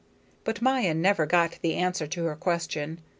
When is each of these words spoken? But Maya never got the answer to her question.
But 0.45 0.63
Maya 0.63 0.95
never 0.95 1.27
got 1.27 1.59
the 1.61 1.75
answer 1.75 2.07
to 2.07 2.23
her 2.25 2.35
question. 2.35 3.01